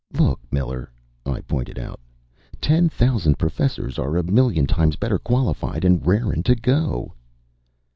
[0.13, 0.89] "Look, Miller,"
[1.27, 1.99] I pointed out.
[2.59, 7.13] "Ten thousand professors are a million times better qualified, and rarin' to go."